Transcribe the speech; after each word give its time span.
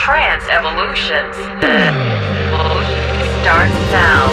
Trance 0.00 0.48
Evolutions. 0.48 1.36
Start 3.44 3.68
now. 3.92 4.32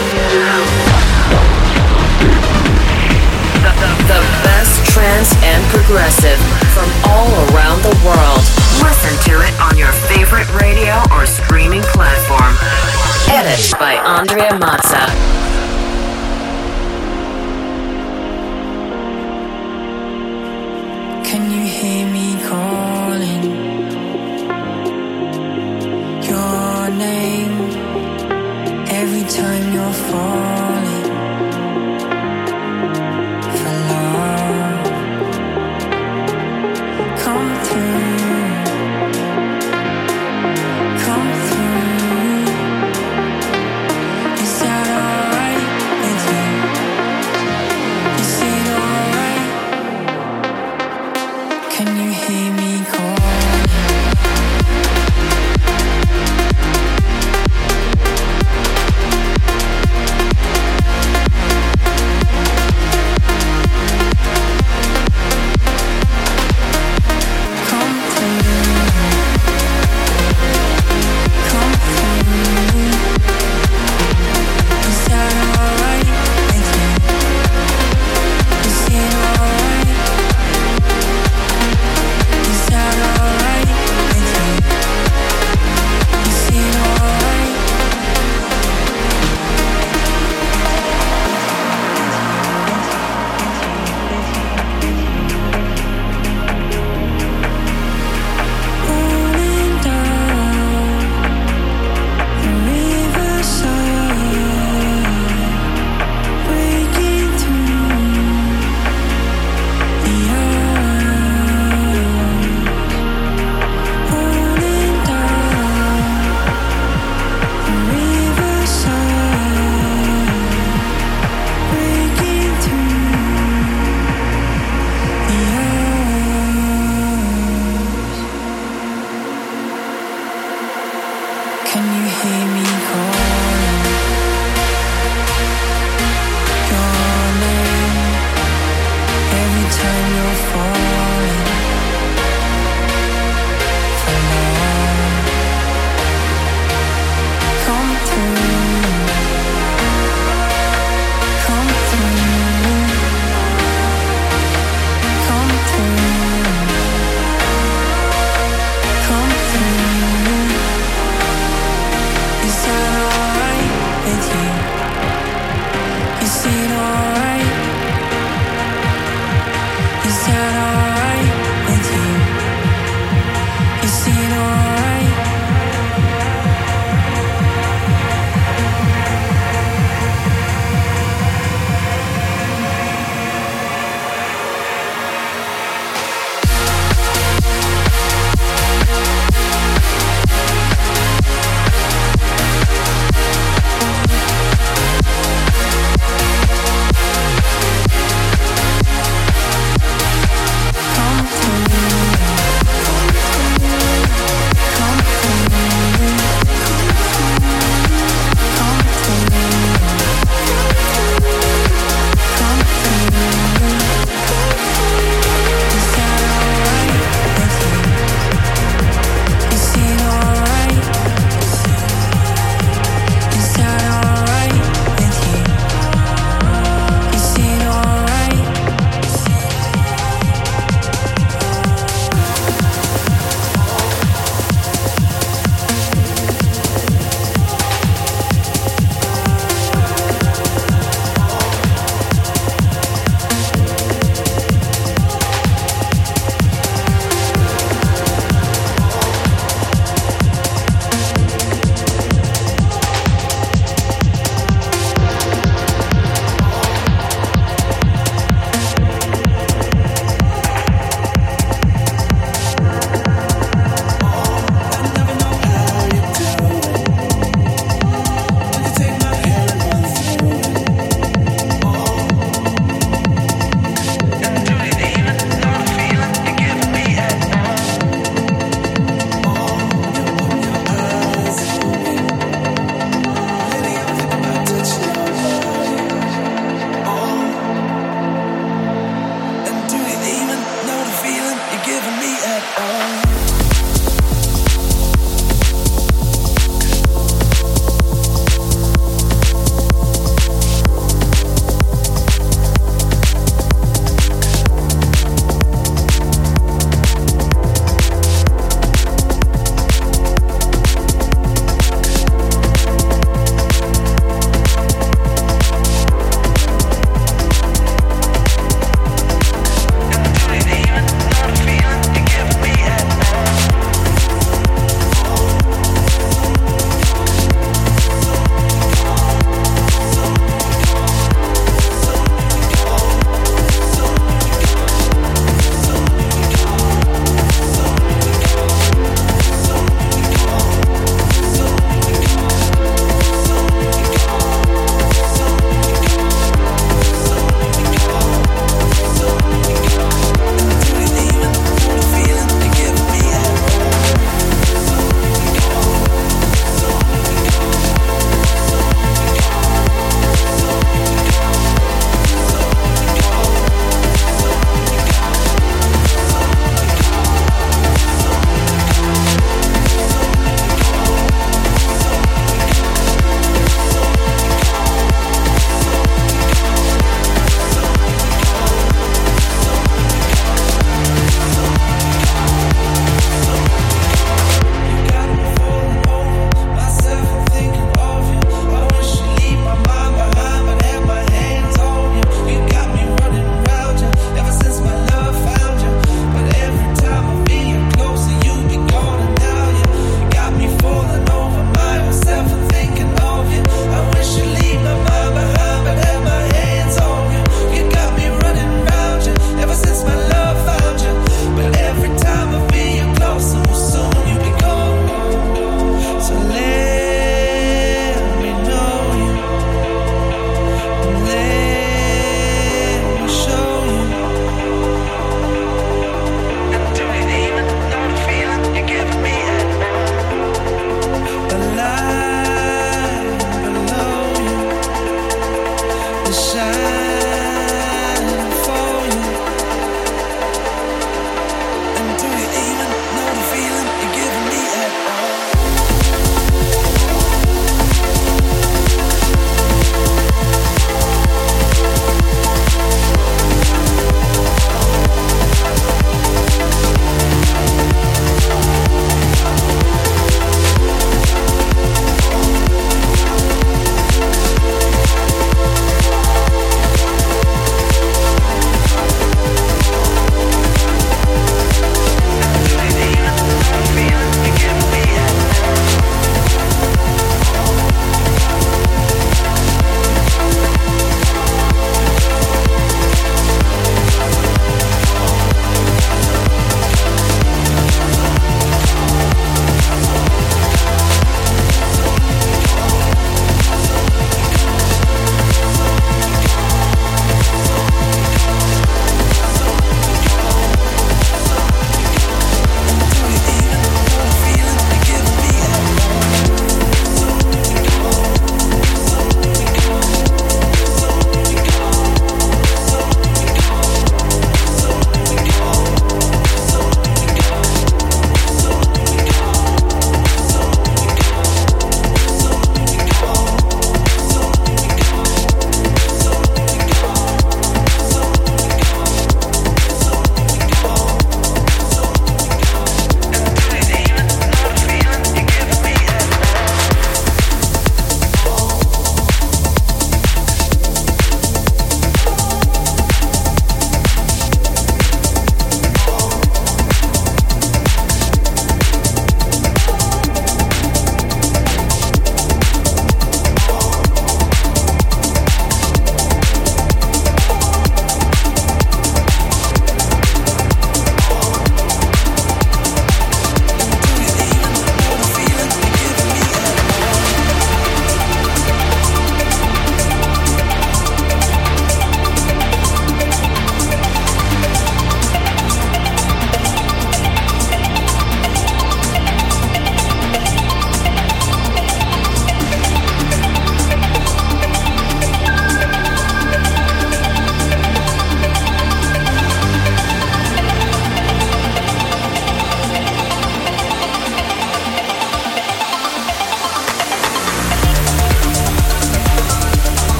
The, 3.59 3.71
the, 3.75 3.89
the 4.07 4.21
best 4.47 4.85
trance 4.93 5.35
and 5.43 5.61
progressive 5.67 6.39
from 6.71 6.89
all 7.11 7.27
around 7.51 7.83
the 7.83 7.91
world. 8.07 8.39
Listen 8.79 9.11
to 9.27 9.43
it 9.43 9.53
on 9.59 9.77
your 9.77 9.91
favorite 10.07 10.47
radio 10.55 11.03
or 11.11 11.25
streaming 11.25 11.83
platform. 11.91 12.55
Edit 13.27 13.77
by 13.77 13.95
Andrea 13.95 14.51
Mazza. 14.51 15.11
Can 21.25 21.51
you 21.51 21.67
hear 21.67 22.07
me 22.09 22.41
calling? 22.47 23.56
name 26.97 27.51
every 28.89 29.23
time 29.29 29.73
you're. 29.73 30.56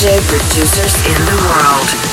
DJ 0.00 0.18
producers 0.26 0.94
in 1.04 1.26
the 1.26 1.36
world. 1.44 2.09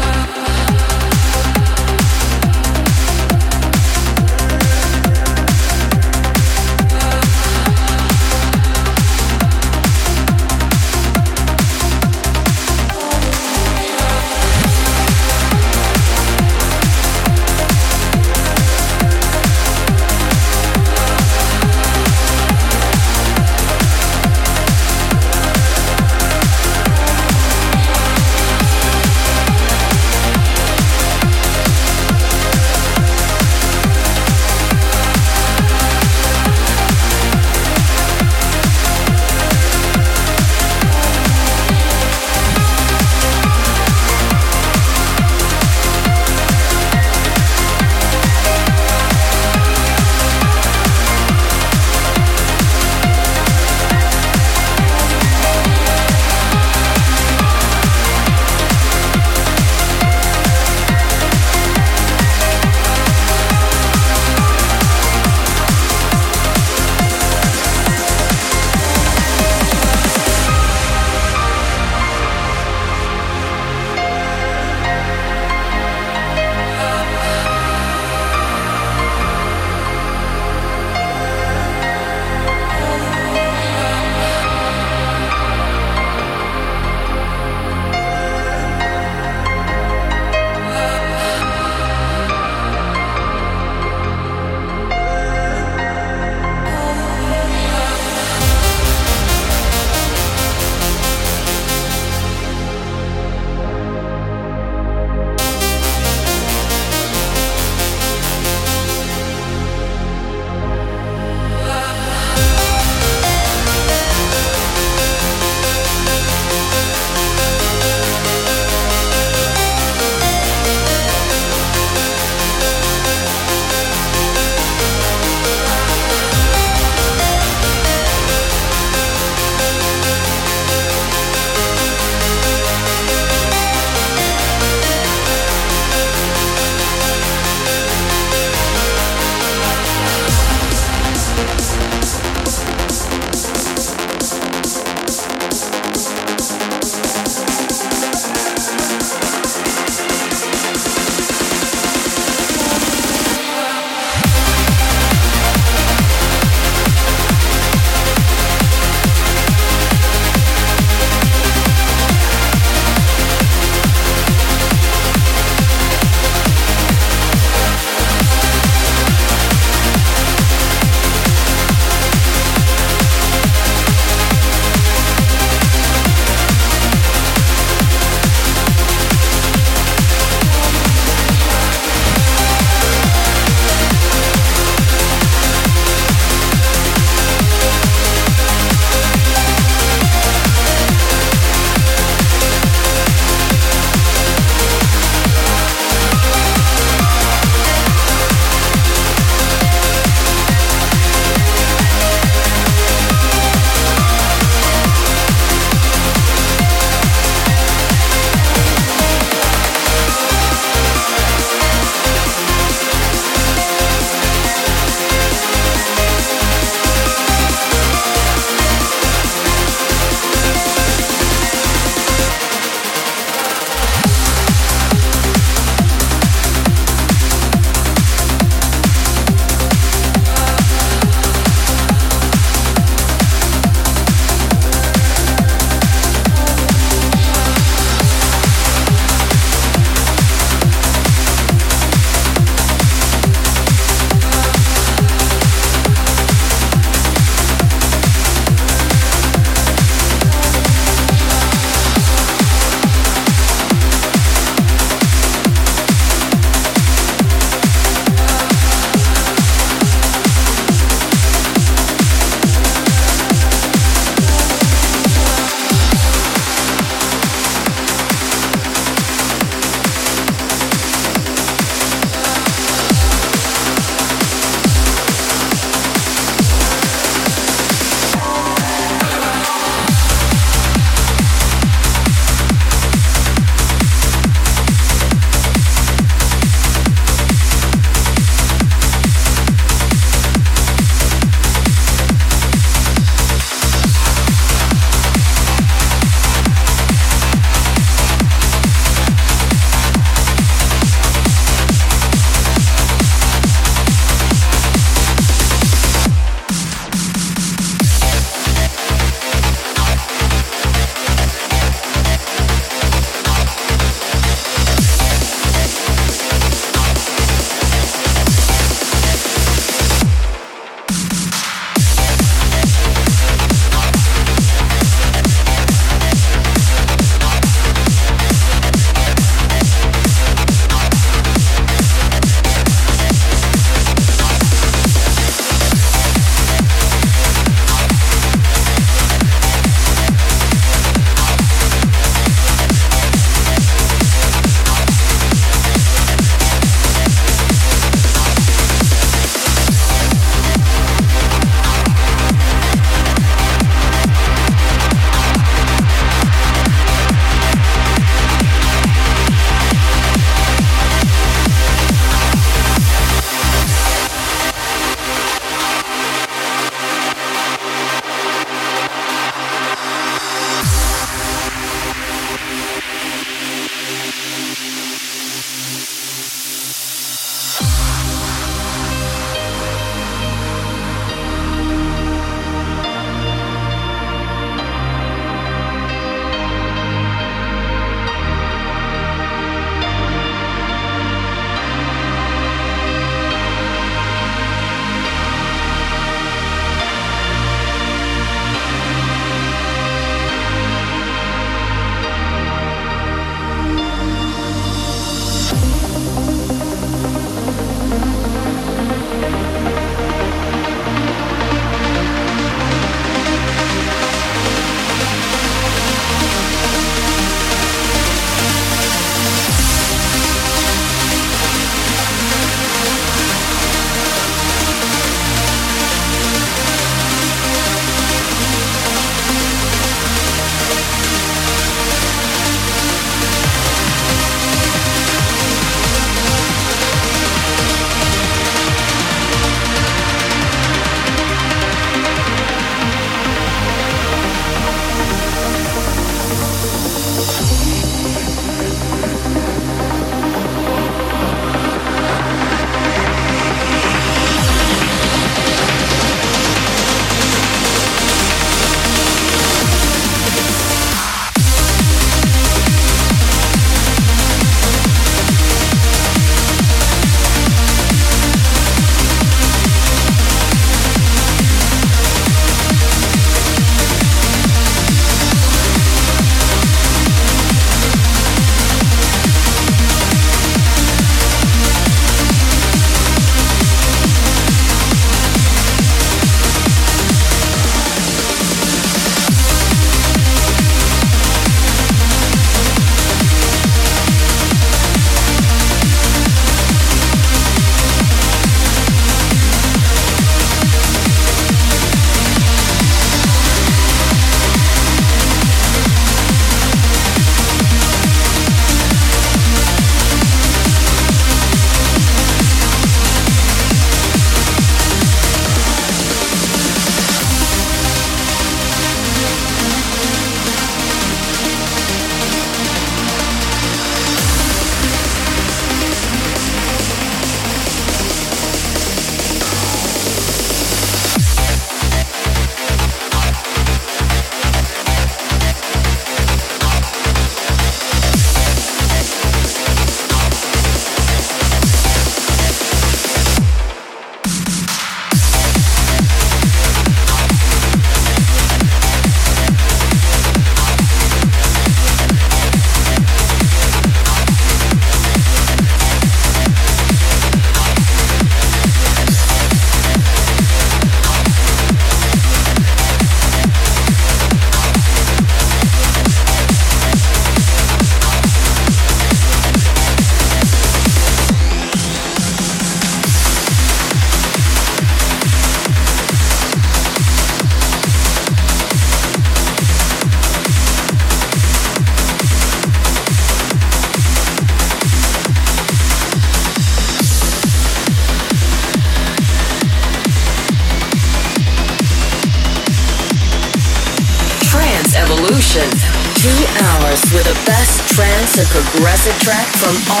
Progressive 598.81 599.13
track 599.21 599.45
from 599.61 599.77
all 599.93 600.00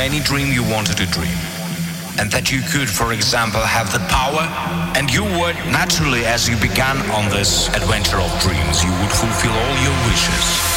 any 0.00 0.20
dream 0.20 0.50
you 0.50 0.62
wanted 0.64 0.96
to 0.96 1.06
dream. 1.06 1.36
And 2.18 2.30
that 2.32 2.50
you 2.50 2.62
could, 2.62 2.88
for 2.88 3.12
example, 3.12 3.60
have 3.60 3.92
the 3.92 4.00
power, 4.08 4.48
and 4.96 5.12
you 5.12 5.22
would, 5.22 5.56
naturally, 5.70 6.24
as 6.24 6.48
you 6.48 6.56
began 6.56 6.98
on 7.10 7.28
this 7.30 7.68
adventure 7.68 8.18
of 8.18 8.30
dreams, 8.40 8.82
you 8.82 8.90
would 8.90 9.12
fulfill 9.12 9.52
all 9.52 9.76
your 9.84 9.96
wishes. 10.08 10.69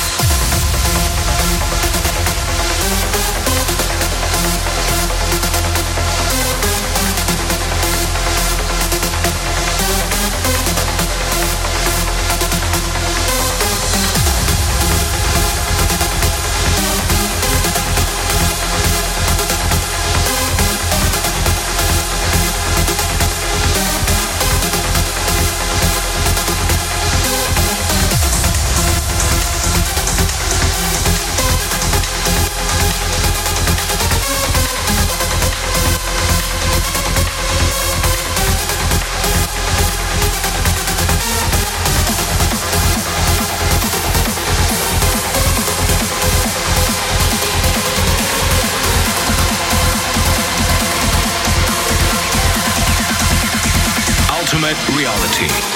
Team. 55.34 55.73